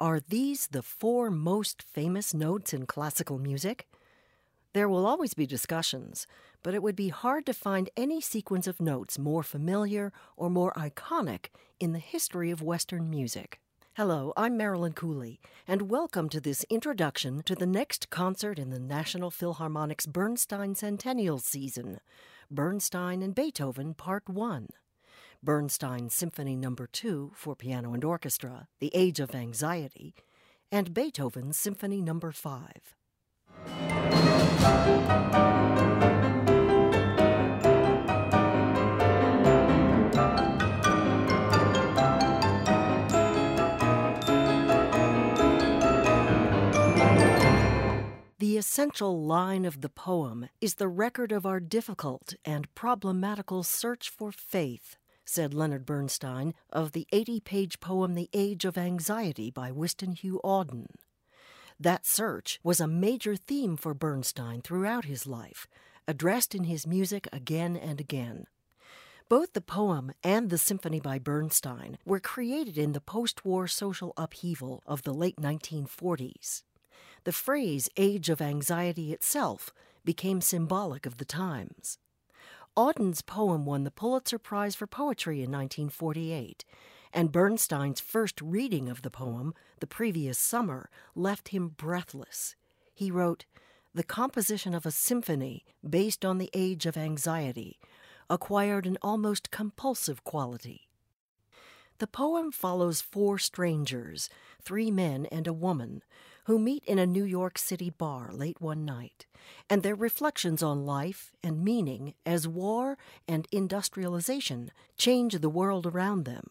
Are 0.00 0.20
these 0.20 0.68
the 0.68 0.82
four 0.82 1.28
most 1.28 1.82
famous 1.82 2.32
notes 2.32 2.72
in 2.72 2.86
classical 2.86 3.36
music? 3.36 3.88
There 4.72 4.88
will 4.88 5.04
always 5.04 5.34
be 5.34 5.44
discussions, 5.44 6.24
but 6.62 6.72
it 6.72 6.84
would 6.84 6.94
be 6.94 7.08
hard 7.08 7.44
to 7.46 7.52
find 7.52 7.90
any 7.96 8.20
sequence 8.20 8.68
of 8.68 8.80
notes 8.80 9.18
more 9.18 9.42
familiar 9.42 10.12
or 10.36 10.50
more 10.50 10.72
iconic 10.74 11.46
in 11.80 11.94
the 11.94 11.98
history 11.98 12.52
of 12.52 12.62
Western 12.62 13.10
music. 13.10 13.58
Hello, 13.96 14.32
I'm 14.36 14.56
Marilyn 14.56 14.92
Cooley, 14.92 15.40
and 15.66 15.90
welcome 15.90 16.28
to 16.28 16.40
this 16.40 16.64
introduction 16.70 17.42
to 17.42 17.56
the 17.56 17.66
next 17.66 18.08
concert 18.08 18.56
in 18.56 18.70
the 18.70 18.78
National 18.78 19.32
Philharmonic's 19.32 20.06
Bernstein 20.06 20.76
Centennial 20.76 21.40
season 21.40 21.98
Bernstein 22.48 23.20
and 23.20 23.34
Beethoven, 23.34 23.94
Part 23.94 24.28
1. 24.28 24.68
Bernstein 25.42 26.10
Symphony 26.10 26.56
No. 26.56 26.74
2 26.74 27.32
for 27.34 27.54
piano 27.54 27.94
and 27.94 28.04
orchestra, 28.04 28.66
The 28.80 28.90
Age 28.92 29.20
of 29.20 29.34
Anxiety, 29.34 30.14
and 30.72 30.92
Beethoven's 30.92 31.56
Symphony 31.56 32.02
No. 32.02 32.18
5. 32.18 32.94
The 48.40 48.56
essential 48.56 49.24
line 49.24 49.64
of 49.64 49.80
the 49.80 49.88
poem 49.88 50.48
is 50.60 50.74
the 50.74 50.88
record 50.88 51.30
of 51.30 51.46
our 51.46 51.60
difficult 51.60 52.34
and 52.44 52.72
problematical 52.74 53.62
search 53.62 54.10
for 54.10 54.32
faith, 54.32 54.96
said 55.28 55.52
Leonard 55.52 55.84
Bernstein 55.84 56.54
of 56.72 56.92
the 56.92 57.06
80 57.12 57.40
page 57.40 57.80
poem 57.80 58.14
The 58.14 58.30
Age 58.32 58.64
of 58.64 58.78
Anxiety 58.78 59.50
by 59.50 59.70
Wystan 59.70 60.16
Hugh 60.16 60.40
Auden. 60.42 60.86
That 61.78 62.06
search 62.06 62.58
was 62.62 62.80
a 62.80 62.88
major 62.88 63.36
theme 63.36 63.76
for 63.76 63.92
Bernstein 63.92 64.62
throughout 64.62 65.04
his 65.04 65.26
life, 65.26 65.66
addressed 66.06 66.54
in 66.54 66.64
his 66.64 66.86
music 66.86 67.28
again 67.30 67.76
and 67.76 68.00
again. 68.00 68.46
Both 69.28 69.52
the 69.52 69.60
poem 69.60 70.12
and 70.24 70.48
the 70.48 70.56
symphony 70.56 70.98
by 70.98 71.18
Bernstein 71.18 71.98
were 72.06 72.20
created 72.20 72.78
in 72.78 72.92
the 72.92 73.00
post 73.00 73.44
war 73.44 73.68
social 73.68 74.14
upheaval 74.16 74.82
of 74.86 75.02
the 75.02 75.12
late 75.12 75.36
1940s. 75.36 76.62
The 77.24 77.32
phrase 77.32 77.90
age 77.98 78.30
of 78.30 78.40
anxiety 78.40 79.12
itself 79.12 79.74
became 80.06 80.40
symbolic 80.40 81.04
of 81.04 81.18
the 81.18 81.26
times. 81.26 81.98
Auden's 82.78 83.22
poem 83.22 83.66
won 83.66 83.82
the 83.82 83.90
Pulitzer 83.90 84.38
Prize 84.38 84.76
for 84.76 84.86
Poetry 84.86 85.38
in 85.38 85.50
1948, 85.50 86.64
and 87.12 87.32
Bernstein's 87.32 87.98
first 87.98 88.40
reading 88.40 88.88
of 88.88 89.02
the 89.02 89.10
poem, 89.10 89.52
the 89.80 89.86
previous 89.88 90.38
summer, 90.38 90.88
left 91.16 91.48
him 91.48 91.70
breathless. 91.70 92.54
He 92.94 93.10
wrote, 93.10 93.46
The 93.94 94.04
composition 94.04 94.76
of 94.76 94.86
a 94.86 94.92
symphony 94.92 95.64
based 95.82 96.24
on 96.24 96.38
the 96.38 96.50
age 96.54 96.86
of 96.86 96.96
anxiety 96.96 97.80
acquired 98.30 98.86
an 98.86 98.96
almost 99.02 99.50
compulsive 99.50 100.22
quality. 100.22 100.88
The 101.98 102.06
poem 102.06 102.52
follows 102.52 103.00
four 103.00 103.40
strangers, 103.40 104.30
three 104.62 104.92
men 104.92 105.26
and 105.32 105.48
a 105.48 105.52
woman, 105.52 106.04
who 106.48 106.58
meet 106.58 106.82
in 106.86 106.98
a 106.98 107.06
New 107.06 107.24
York 107.24 107.58
City 107.58 107.90
bar 107.90 108.30
late 108.32 108.58
one 108.58 108.82
night, 108.82 109.26
and 109.68 109.82
their 109.82 109.94
reflections 109.94 110.62
on 110.62 110.86
life 110.86 111.30
and 111.42 111.62
meaning 111.62 112.14
as 112.24 112.48
war 112.48 112.96
and 113.28 113.46
industrialization 113.52 114.70
change 114.96 115.34
the 115.34 115.50
world 115.50 115.86
around 115.86 116.24
them. 116.24 116.46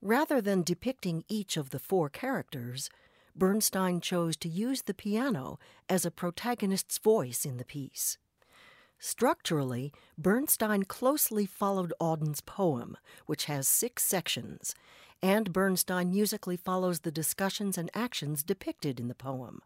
Rather 0.00 0.40
than 0.40 0.62
depicting 0.62 1.22
each 1.28 1.58
of 1.58 1.68
the 1.68 1.78
four 1.78 2.08
characters, 2.08 2.88
Bernstein 3.36 4.00
chose 4.00 4.38
to 4.38 4.48
use 4.48 4.80
the 4.82 4.94
piano 4.94 5.58
as 5.86 6.06
a 6.06 6.10
protagonist's 6.10 6.96
voice 6.96 7.44
in 7.44 7.58
the 7.58 7.64
piece. 7.66 8.16
Structurally, 8.98 9.92
Bernstein 10.16 10.84
closely 10.84 11.44
followed 11.44 11.92
Auden's 12.00 12.40
poem, 12.40 12.96
which 13.26 13.44
has 13.44 13.68
six 13.68 14.02
sections, 14.02 14.74
and 15.22 15.52
Bernstein 15.52 16.10
musically 16.10 16.56
follows 16.56 17.00
the 17.00 17.10
discussions 17.10 17.76
and 17.76 17.90
actions 17.94 18.42
depicted 18.42 18.98
in 18.98 19.08
the 19.08 19.14
poem. 19.14 19.60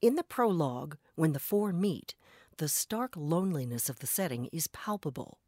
In 0.00 0.16
the 0.16 0.24
prologue, 0.24 0.96
when 1.14 1.32
the 1.32 1.38
four 1.38 1.72
meet, 1.72 2.14
the 2.58 2.68
stark 2.68 3.14
loneliness 3.16 3.88
of 3.88 4.00
the 4.00 4.06
setting 4.06 4.46
is 4.52 4.68
palpable. 4.68 5.38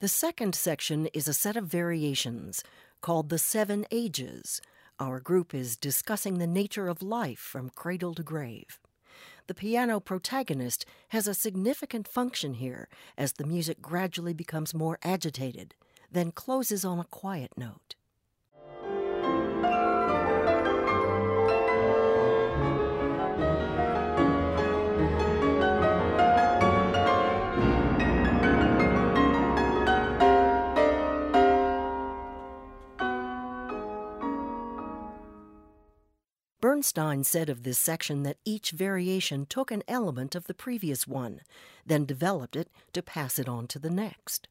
The 0.00 0.08
second 0.08 0.54
section 0.54 1.08
is 1.12 1.28
a 1.28 1.34
set 1.34 1.58
of 1.58 1.66
variations 1.66 2.64
called 3.02 3.28
the 3.28 3.36
Seven 3.36 3.84
Ages. 3.90 4.62
Our 4.98 5.20
group 5.20 5.54
is 5.54 5.76
discussing 5.76 6.38
the 6.38 6.46
nature 6.46 6.88
of 6.88 7.02
life 7.02 7.38
from 7.38 7.68
cradle 7.68 8.14
to 8.14 8.22
grave. 8.22 8.80
The 9.46 9.52
piano 9.52 10.00
protagonist 10.00 10.86
has 11.08 11.26
a 11.26 11.34
significant 11.34 12.08
function 12.08 12.54
here 12.54 12.88
as 13.18 13.34
the 13.34 13.44
music 13.44 13.82
gradually 13.82 14.32
becomes 14.32 14.72
more 14.72 14.98
agitated, 15.02 15.74
then 16.10 16.32
closes 16.32 16.82
on 16.82 16.98
a 16.98 17.04
quiet 17.04 17.52
note. 17.58 17.94
Bernstein 36.80 37.24
said 37.24 37.50
of 37.50 37.62
this 37.62 37.78
section 37.78 38.22
that 38.22 38.38
each 38.42 38.70
variation 38.70 39.44
took 39.44 39.70
an 39.70 39.82
element 39.86 40.34
of 40.34 40.46
the 40.46 40.54
previous 40.54 41.06
one, 41.06 41.42
then 41.84 42.06
developed 42.06 42.56
it 42.56 42.70
to 42.94 43.02
pass 43.02 43.38
it 43.38 43.46
on 43.46 43.66
to 43.66 43.78
the 43.78 43.90
next. 43.90 44.48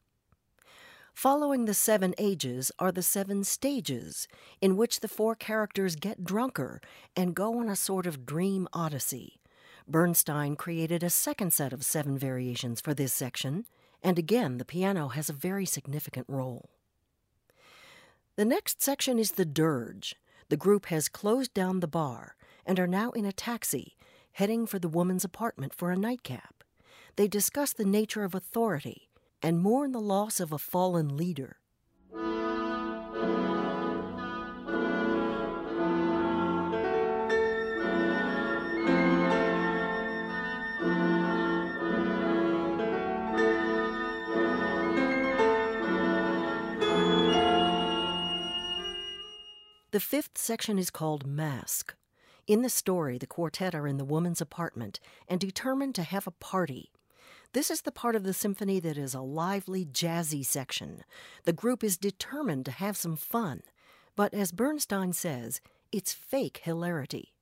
Following 1.12 1.66
the 1.66 1.74
seven 1.74 2.14
ages 2.20 2.72
are 2.78 2.92
the 2.92 3.02
seven 3.02 3.44
stages, 3.44 4.28
in 4.62 4.78
which 4.78 5.00
the 5.00 5.08
four 5.08 5.34
characters 5.34 5.96
get 5.96 6.24
drunker 6.24 6.80
and 7.16 7.34
go 7.34 7.58
on 7.58 7.68
a 7.68 7.76
sort 7.76 8.06
of 8.06 8.28
dream 8.28 8.68
odyssey. 8.74 9.40
Bernstein 9.88 10.56
created 10.56 11.02
a 11.02 11.10
second 11.10 11.52
set 11.52 11.74
of 11.74 11.84
seven 11.84 12.16
variations 12.16 12.80
for 12.80 12.94
this 12.94 13.12
section, 13.12 13.66
and 14.04 14.20
again 14.20 14.60
the 14.60 14.66
piano 14.66 15.08
has 15.08 15.32
a 15.32 15.34
very 15.34 15.66
significant 15.66 16.28
role. 16.30 16.70
The 18.36 18.46
next 18.46 18.84
section 18.84 19.18
is 19.18 19.32
the 19.32 19.46
dirge. 19.46 20.16
The 20.50 20.58
group 20.58 20.88
has 20.88 21.10
closed 21.10 21.54
down 21.54 21.80
the 21.80 21.88
bar 21.88 22.36
and 22.66 22.80
are 22.80 22.88
now 22.88 23.12
in 23.12 23.24
a 23.24 23.32
taxi, 23.32 23.96
heading 24.34 24.66
for 24.66 24.80
the 24.80 24.90
woman's 24.90 25.24
apartment 25.24 25.76
for 25.76 25.92
a 25.92 25.98
nightcap. 25.98 26.64
They 27.16 27.28
discuss 27.28 27.72
the 27.72 27.86
nature 27.86 28.24
of 28.24 28.34
authority 28.34 29.10
and 29.44 29.62
mourn 29.62 29.92
the 29.92 30.02
loss 30.02 30.40
of 30.40 30.52
a 30.52 30.58
fallen 30.58 31.16
leader. 31.16 31.59
The 49.92 50.00
fifth 50.00 50.38
section 50.38 50.78
is 50.78 50.92
called 50.92 51.26
Masque. 51.26 51.96
In 52.46 52.62
the 52.62 52.70
story, 52.70 53.18
the 53.18 53.26
quartet 53.26 53.74
are 53.74 53.88
in 53.88 53.98
the 53.98 54.06
woman's 54.06 54.40
apartment 54.40 55.00
and 55.28 55.40
determined 55.40 55.96
to 55.96 56.04
have 56.04 56.28
a 56.28 56.32
party. 56.32 56.92
This 57.54 57.72
is 57.72 57.82
the 57.82 57.92
part 57.92 58.16
of 58.16 58.24
the 58.24 58.34
symphony 58.34 58.80
that 58.82 59.00
is 59.00 59.16
a 59.16 59.22
lively, 59.22 59.86
jazzy 59.86 60.46
section. 60.46 61.04
The 61.46 61.54
group 61.54 61.84
is 61.84 61.98
determined 61.98 62.66
to 62.66 62.72
have 62.72 62.98
some 62.98 63.16
fun, 63.16 63.64
but 64.16 64.32
as 64.32 64.52
Bernstein 64.52 65.12
says, 65.12 65.60
it's 65.92 66.14
fake 66.14 66.62
hilarity. 66.64 67.34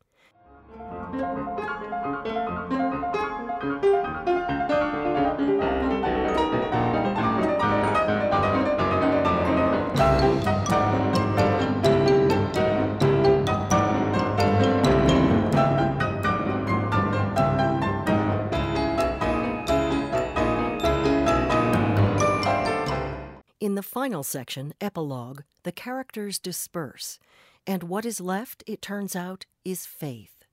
Final 23.84 24.24
section, 24.24 24.74
epilogue, 24.82 25.42
the 25.64 25.72
characters 25.72 26.40
disperse, 26.40 27.20
and 27.66 27.84
what 27.84 28.06
is 28.06 28.22
left, 28.22 28.64
it 28.66 28.82
turns 28.82 29.16
out, 29.16 29.46
is 29.66 29.86
faith. 29.86 30.46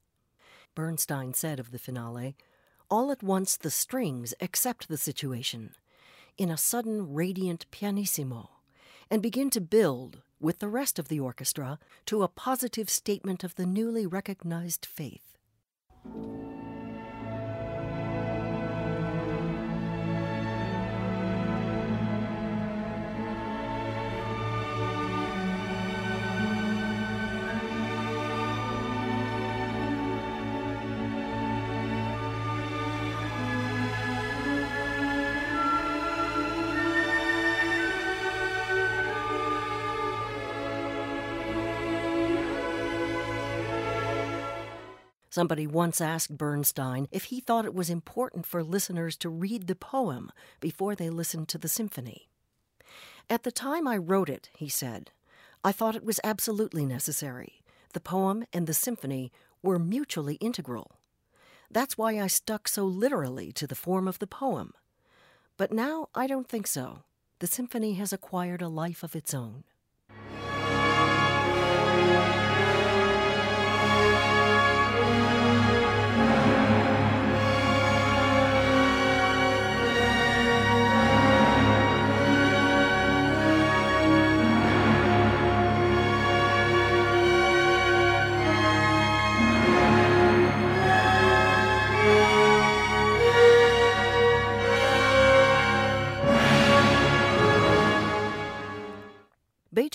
Bernstein 0.75 1.32
said 1.32 1.61
of 1.61 1.71
the 1.71 1.79
finale, 1.79 2.37
All 2.91 3.12
at 3.12 3.23
once 3.23 3.56
the 3.56 3.71
strings 3.71 4.35
accept 4.41 4.88
the 4.88 4.97
situation 4.97 5.75
in 6.37 6.50
a 6.50 6.56
sudden 6.56 7.15
radiant 7.15 7.71
pianissimo 7.71 8.50
and 9.11 9.23
begin 9.23 9.50
to 9.50 9.61
build, 9.61 10.23
with 10.41 10.59
the 10.59 10.69
rest 10.69 10.99
of 10.99 11.09
the 11.09 11.20
orchestra, 11.20 11.79
to 12.06 12.23
a 12.23 12.29
positive 12.29 12.91
statement 12.91 13.44
of 13.44 13.55
the 13.55 13.67
newly 13.67 14.06
recognized 14.06 14.85
faith. 14.85 15.38
Somebody 45.35 45.67
once 45.67 46.01
asked 46.01 46.39
Bernstein 46.39 47.09
if 47.11 47.25
he 47.25 47.41
thought 47.41 47.65
it 47.65 47.75
was 47.75 47.91
important 47.91 48.47
for 48.47 48.63
listeners 48.63 49.17
to 49.17 49.29
read 49.29 49.67
the 49.67 49.75
poem 49.75 50.31
before 50.61 50.95
they 50.95 51.11
listened 51.11 51.49
to 51.49 51.59
the 51.59 51.67
symphony. 51.67 52.29
At 53.29 53.43
the 53.43 53.51
time 53.51 53.89
I 53.89 53.97
wrote 53.97 54.29
it, 54.29 54.49
he 54.55 54.69
said, 54.69 55.11
I 55.65 55.73
thought 55.73 55.97
it 55.97 56.05
was 56.05 56.21
absolutely 56.23 56.87
necessary. 56.87 57.65
The 57.95 57.99
poem 57.99 58.45
and 58.53 58.69
the 58.69 58.75
symphony 58.75 59.33
were 59.61 59.81
mutually 59.81 60.37
integral. 60.37 61.01
That's 61.69 61.99
why 61.99 62.21
I 62.21 62.29
stuck 62.29 62.69
so 62.69 62.85
literally 62.85 63.51
to 63.55 63.67
the 63.67 63.75
form 63.75 64.07
of 64.07 64.21
the 64.21 64.29
poem. 64.29 64.73
But 65.57 65.73
now 65.73 66.11
I 66.15 66.29
don't 66.29 66.49
think 66.49 66.69
so. 66.69 67.03
The 67.41 67.49
symphony 67.49 67.95
has 67.95 68.13
acquired 68.13 68.63
a 68.63 68.69
life 68.69 69.03
of 69.03 69.17
its 69.17 69.35
own. 69.35 69.65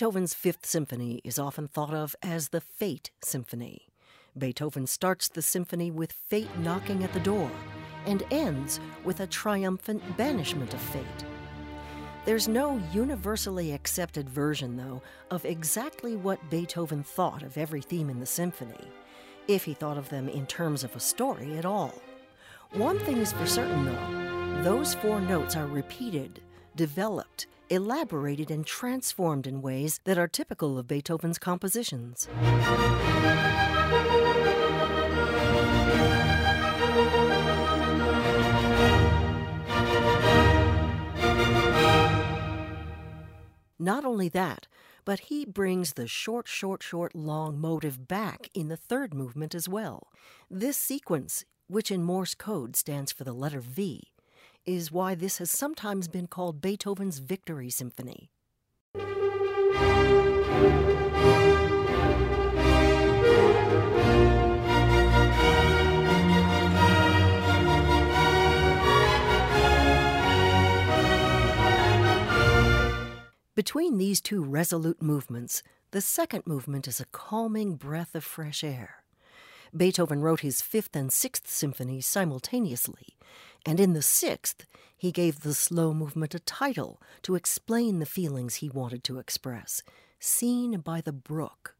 Beethoven's 0.00 0.32
Fifth 0.32 0.64
Symphony 0.64 1.20
is 1.24 1.38
often 1.38 1.68
thought 1.68 1.92
of 1.92 2.16
as 2.22 2.48
the 2.48 2.60
Fate 2.62 3.10
Symphony. 3.22 3.90
Beethoven 4.38 4.86
starts 4.86 5.28
the 5.28 5.42
symphony 5.42 5.90
with 5.90 6.10
fate 6.10 6.48
knocking 6.58 7.04
at 7.04 7.12
the 7.12 7.20
door 7.20 7.50
and 8.06 8.22
ends 8.30 8.80
with 9.04 9.20
a 9.20 9.26
triumphant 9.26 10.02
banishment 10.16 10.72
of 10.72 10.80
fate. 10.80 11.04
There's 12.24 12.48
no 12.48 12.80
universally 12.94 13.72
accepted 13.72 14.26
version, 14.26 14.78
though, 14.78 15.02
of 15.30 15.44
exactly 15.44 16.16
what 16.16 16.48
Beethoven 16.48 17.02
thought 17.02 17.42
of 17.42 17.58
every 17.58 17.82
theme 17.82 18.08
in 18.08 18.20
the 18.20 18.24
symphony, 18.24 18.88
if 19.48 19.64
he 19.64 19.74
thought 19.74 19.98
of 19.98 20.08
them 20.08 20.30
in 20.30 20.46
terms 20.46 20.82
of 20.82 20.96
a 20.96 21.00
story 21.00 21.58
at 21.58 21.66
all. 21.66 21.92
One 22.72 22.98
thing 23.00 23.18
is 23.18 23.34
for 23.34 23.44
certain, 23.44 23.84
though 23.84 24.62
those 24.62 24.94
four 24.94 25.20
notes 25.20 25.56
are 25.56 25.66
repeated, 25.66 26.40
developed, 26.74 27.48
elaborated 27.70 28.50
and 28.50 28.66
transformed 28.66 29.46
in 29.46 29.62
ways 29.62 30.00
that 30.04 30.18
are 30.18 30.28
typical 30.28 30.78
of 30.78 30.88
Beethoven's 30.88 31.38
compositions. 31.38 32.28
Not 43.78 44.04
only 44.04 44.28
that, 44.28 44.68
but 45.06 45.20
he 45.20 45.46
brings 45.46 45.94
the 45.94 46.06
short, 46.06 46.46
short, 46.46 46.82
short, 46.82 47.14
long 47.14 47.58
motive 47.58 48.06
back 48.06 48.50
in 48.52 48.68
the 48.68 48.76
third 48.76 49.14
movement 49.14 49.54
as 49.54 49.68
well. 49.68 50.08
This 50.50 50.76
sequence, 50.76 51.46
which 51.66 51.90
in 51.90 52.02
Morse 52.02 52.34
code 52.34 52.76
stands 52.76 53.10
for 53.10 53.24
the 53.24 53.32
letter 53.32 53.60
V, 53.60 54.02
is 54.66 54.92
why 54.92 55.14
this 55.14 55.38
has 55.38 55.50
sometimes 55.50 56.08
been 56.08 56.26
called 56.26 56.60
Beethoven's 56.60 57.18
Victory 57.18 57.70
Symphony. 57.70 58.30
Between 73.56 73.98
these 73.98 74.22
two 74.22 74.42
resolute 74.42 75.02
movements, 75.02 75.62
the 75.90 76.00
second 76.00 76.46
movement 76.46 76.88
is 76.88 76.98
a 76.98 77.04
calming 77.06 77.74
breath 77.76 78.14
of 78.14 78.24
fresh 78.24 78.64
air. 78.64 79.04
Beethoven 79.76 80.20
wrote 80.22 80.40
his 80.40 80.62
fifth 80.62 80.96
and 80.96 81.12
sixth 81.12 81.48
symphonies 81.48 82.06
simultaneously, 82.06 83.18
and 83.66 83.78
in 83.78 83.92
the 83.92 84.02
sixth, 84.02 84.66
he 84.96 85.12
gave 85.12 85.40
the 85.40 85.54
slow 85.54 85.94
movement 85.94 86.34
a 86.34 86.40
title 86.40 87.00
to 87.22 87.34
explain 87.34 87.98
the 87.98 88.06
feelings 88.06 88.56
he 88.56 88.68
wanted 88.68 89.04
to 89.04 89.18
express 89.18 89.82
Scene 90.18 90.80
by 90.80 91.00
the 91.00 91.12
Brook. 91.12 91.74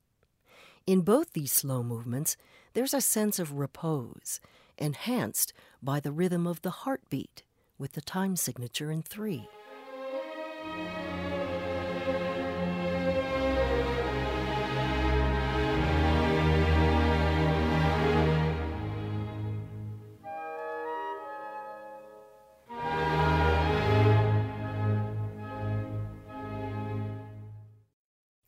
In 0.86 1.02
both 1.02 1.32
these 1.32 1.52
slow 1.52 1.82
movements, 1.82 2.36
there's 2.72 2.94
a 2.94 3.00
sense 3.00 3.38
of 3.38 3.52
repose, 3.52 4.40
enhanced 4.78 5.52
by 5.82 6.00
the 6.00 6.12
rhythm 6.12 6.46
of 6.46 6.62
the 6.62 6.70
heartbeat 6.70 7.42
with 7.78 7.92
the 7.92 8.00
time 8.00 8.36
signature 8.36 8.90
in 8.90 9.02
three. 9.02 9.48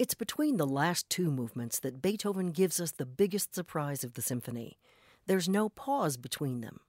It's 0.03 0.15
between 0.15 0.57
the 0.57 0.67
last 0.67 1.09
two 1.09 1.31
movements 1.31 1.79
that 1.79 2.03
Beethoven 2.03 2.51
gives 2.51 2.81
us 2.81 2.91
the 2.91 3.07
biggest 3.07 3.55
surprise 3.55 4.03
of 4.03 4.15
the 4.15 4.21
symphony. 4.21 4.77
There's 5.27 5.49
no 5.49 5.69
pause 5.69 6.17
between 6.17 6.61
them. 6.61 6.81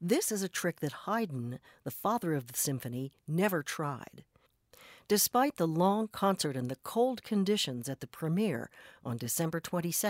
This 0.00 0.32
is 0.32 0.42
a 0.42 0.48
trick 0.48 0.80
that 0.80 1.04
Haydn, 1.06 1.60
the 1.84 1.92
father 1.92 2.34
of 2.34 2.48
the 2.48 2.58
symphony, 2.58 3.12
never 3.28 3.62
tried. 3.62 4.24
Despite 5.06 5.58
the 5.58 5.68
long 5.68 6.08
concert 6.08 6.56
and 6.56 6.68
the 6.68 6.78
cold 6.82 7.22
conditions 7.22 7.88
at 7.88 8.00
the 8.00 8.08
premiere 8.08 8.68
on 9.04 9.16
December 9.16 9.60
22, 9.60 10.08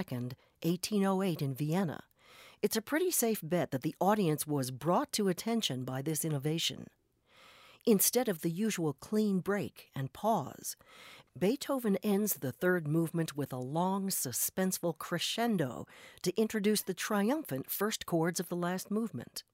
1808, 0.63 1.43
in 1.43 1.55
Vienna, 1.55 2.05
it's 2.63 2.77
a 2.77 2.81
pretty 2.81 3.11
safe 3.11 3.41
bet 3.43 3.71
that 3.71 3.83
the 3.83 3.95
audience 4.01 4.47
was 4.47 4.71
brought 4.71 5.13
to 5.13 5.29
attention 5.29 5.85
by 5.85 6.01
this 6.01 6.25
innovation. 6.25 6.87
Instead 7.87 8.29
of 8.29 8.43
the 8.43 8.51
usual 8.51 8.93
clean 8.93 9.41
break 9.41 9.89
and 9.95 10.13
pause, 10.13 10.77
Beethoven 11.39 11.97
ends 12.03 12.35
the 12.35 12.51
third 12.51 12.89
movement 12.89 13.37
with 13.37 13.53
a 13.53 13.59
long, 13.59 14.09
suspenseful 14.09 14.99
crescendo 14.99 15.87
to 16.23 16.37
introduce 16.37 16.83
the 16.83 16.95
triumphant 16.95 17.71
first 17.71 18.05
chords 18.05 18.41
of 18.41 18.49
the 18.49 18.57
last 18.57 18.91
movement. 18.91 19.45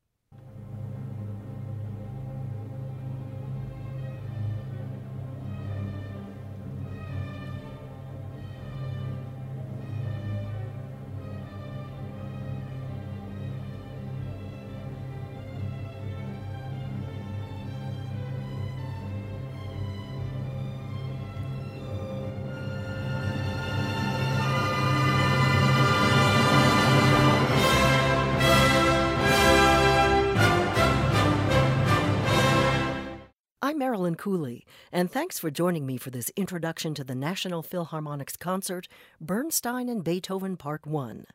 I'm 33.76 33.80
Marilyn 33.80 34.14
Cooley, 34.14 34.64
and 34.90 35.10
thanks 35.10 35.38
for 35.38 35.50
joining 35.50 35.84
me 35.84 35.98
for 35.98 36.08
this 36.08 36.30
introduction 36.34 36.94
to 36.94 37.04
the 37.04 37.14
National 37.14 37.62
Philharmonic's 37.62 38.38
concert, 38.38 38.88
Bernstein 39.20 39.90
and 39.90 40.02
Beethoven 40.02 40.56
Part 40.56 40.86
1. 40.86 41.26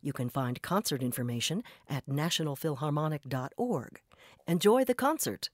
You 0.00 0.14
can 0.14 0.30
find 0.30 0.62
concert 0.62 1.02
information 1.02 1.62
at 1.86 2.06
nationalphilharmonic.org. 2.06 4.00
Enjoy 4.46 4.82
the 4.82 4.94
concert! 4.94 5.50